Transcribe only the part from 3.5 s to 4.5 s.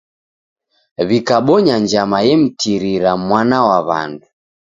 wa w'andu.